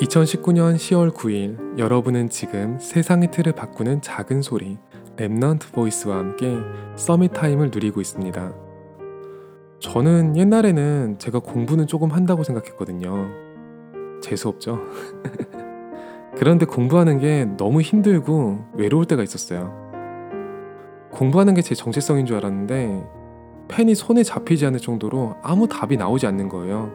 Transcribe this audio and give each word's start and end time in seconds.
2019년 0.00 0.76
10월 0.76 1.10
9일 1.10 1.78
여러분은 1.78 2.28
지금 2.28 2.78
세상의 2.78 3.30
틀을 3.30 3.52
바꾸는 3.52 4.02
작은 4.02 4.42
소리 4.42 4.76
Remnant 5.16 5.72
Voice와 5.72 6.18
함께 6.18 6.54
Summit 6.96 7.32
Time을 7.32 7.70
누리고 7.72 8.02
있습니다. 8.02 8.52
저는 9.80 10.36
옛날에는 10.36 11.18
제가 11.18 11.38
공부는 11.38 11.86
조금 11.86 12.10
한다고 12.10 12.42
생각했거든요. 12.44 13.30
재수없죠? 14.20 14.80
그런데 16.36 16.66
공부하는 16.66 17.18
게 17.18 17.46
너무 17.56 17.80
힘들고 17.80 18.66
외로울 18.74 19.06
때가 19.06 19.22
있었어요. 19.22 19.72
공부하는 21.10 21.54
게 21.54 21.62
제 21.62 21.74
정체성인 21.74 22.26
줄 22.26 22.36
알았는데 22.36 23.02
펜이 23.68 23.94
손에 23.94 24.22
잡히지 24.22 24.66
않을 24.66 24.78
정도로 24.78 25.36
아무 25.42 25.66
답이 25.66 25.96
나오지 25.96 26.26
않는 26.26 26.50
거예요. 26.50 26.92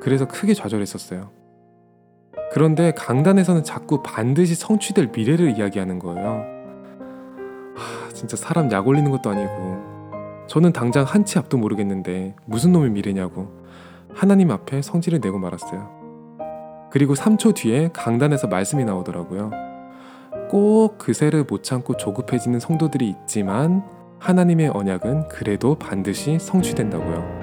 그래서 0.00 0.28
크게 0.28 0.54
좌절했었어요. 0.54 1.35
그런데 2.52 2.92
강단에서는 2.92 3.64
자꾸 3.64 4.02
반드시 4.02 4.54
성취될 4.54 5.10
미래를 5.14 5.58
이야기하는 5.58 5.98
거예요. 5.98 6.44
하, 7.74 8.12
진짜 8.12 8.36
사람 8.36 8.70
약 8.72 8.86
올리는 8.88 9.10
것도 9.10 9.30
아니고 9.30 9.96
저는 10.46 10.72
당장 10.72 11.04
한 11.04 11.24
치 11.24 11.38
앞도 11.38 11.58
모르겠는데 11.58 12.34
무슨 12.44 12.72
놈의 12.72 12.90
미래냐고 12.90 13.48
하나님 14.14 14.50
앞에 14.50 14.80
성질을 14.80 15.20
내고 15.20 15.38
말았어요. 15.38 15.90
그리고 16.90 17.14
3초 17.14 17.54
뒤에 17.54 17.90
강단에서 17.92 18.46
말씀이 18.46 18.84
나오더라고요. 18.84 19.50
꼭 20.48 20.96
그새를 20.98 21.44
못 21.44 21.62
참고 21.64 21.96
조급해지는 21.96 22.60
성도들이 22.60 23.08
있지만 23.08 23.82
하나님의 24.20 24.68
언약은 24.68 25.28
그래도 25.28 25.74
반드시 25.74 26.38
성취된다고요. 26.38 27.35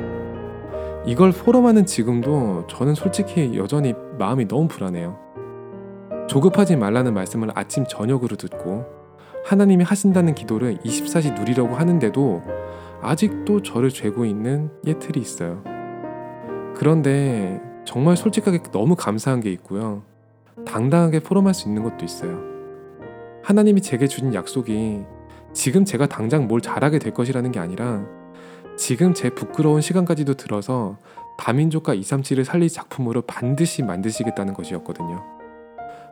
이걸 1.06 1.32
포럼하는 1.34 1.86
지금도 1.86 2.68
저는 2.68 2.96
솔직히 2.96 3.58
여전히 3.58 3.94
마음이 4.18 4.48
너무 4.48 4.70
불안해요. 4.70 5.20
조급하지 6.30 6.78
말라는 6.78 7.14
말씀을 7.14 7.50
아침 7.56 7.86
저녁으로 7.86 8.38
듣고 8.38 8.86
하나님이 9.44 9.84
하신다는 9.84 10.34
기도를 10.34 10.78
24시 10.78 11.38
누리려고 11.38 11.76
하는데도 11.76 12.42
아직도 13.02 13.62
저를 13.64 13.90
죄고 13.90 14.24
있는 14.24 14.70
예틀이 14.88 15.22
있어요. 15.22 15.62
그런데 16.74 17.62
정말 17.84 18.16
솔직하게 18.16 18.60
너무 18.72 18.96
감사한 18.96 19.42
게 19.42 19.52
있고요. 19.52 20.04
당당하게 20.66 21.20
포럼할 21.20 21.54
수 21.54 21.68
있는 21.68 21.84
것도 21.84 22.06
있어요. 22.06 22.40
하나님이 23.44 23.82
제게 23.82 24.08
주신 24.08 24.34
약속이 24.34 25.02
지금 25.52 25.84
제가 25.84 26.08
당장 26.08 26.48
뭘 26.48 26.62
잘하게 26.62 27.00
될 27.00 27.14
것이라는 27.14 27.52
게 27.52 27.60
아니라 27.60 28.06
지금 28.76 29.14
제 29.14 29.30
부끄러운 29.30 29.82
시간까지도 29.82 30.34
들어서 30.34 30.98
다민족과 31.38 31.96
237을 31.96 32.44
살릴 32.44 32.70
작품으로 32.70 33.22
반드시 33.22 33.84
만드시겠다는 33.84 34.54
것이었거든요. 34.54 35.24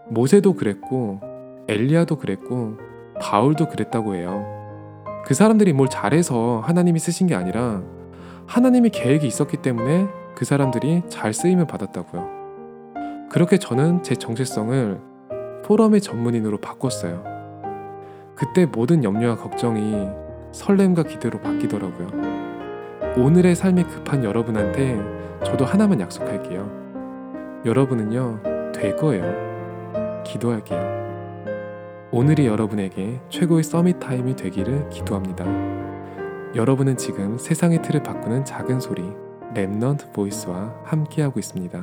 모세도 0.10 0.54
그랬고 0.54 1.20
엘리야도 1.68 2.18
그랬고 2.18 2.78
바울도 3.20 3.70
그랬다고 3.70 4.16
해요. 4.16 4.46
그 5.26 5.34
사람들이 5.34 5.74
뭘 5.74 5.88
잘해서 5.90 6.62
하나님이 6.66 7.00
쓰신 7.00 7.28
게 7.28 7.36
아니라 7.36 7.82
하나님이 8.48 8.90
계획이 8.90 9.26
있었기 9.26 9.58
때문에 9.58 10.08
그 10.36 10.46
사람들이 10.46 11.04
잘 11.08 11.34
쓰임을 11.34 11.68
받았다고요. 11.68 12.42
그렇게 13.30 13.58
저는 13.58 14.04
제 14.04 14.16
정체성을 14.16 15.00
포럼의 15.64 16.02
전문인으로 16.02 16.58
바꿨어요. 16.58 17.24
그때 18.36 18.66
모든 18.66 19.04
염려와 19.04 19.38
걱정이 19.38 20.10
설렘과 20.52 21.04
기대로 21.04 21.40
바뀌더라고요. 21.40 22.51
오늘의 23.18 23.56
삶이 23.56 23.84
급한 23.84 24.24
여러분한테 24.24 24.98
저도 25.44 25.66
하나만 25.66 26.00
약속할게요. 26.00 27.62
여러분은요, 27.66 28.72
될 28.74 28.96
거예요. 28.96 30.24
기도할게요. 30.24 30.80
오늘이 32.12 32.48
여러분에게 32.48 33.20
최고의 33.30 33.64
Summit 33.64 34.00
Time이 34.00 34.38
되기를 34.38 34.90
기도합니다. 34.90 35.46
여러분은 36.56 36.96
지금 36.96 37.38
세상의 37.38 37.82
틀을 37.82 38.02
바꾸는 38.02 38.46
작은 38.46 38.80
소리, 38.80 39.04
Remnant 39.54 40.14
Voice와 40.14 40.74
함께하고 40.86 41.38
있습니다. 41.38 41.82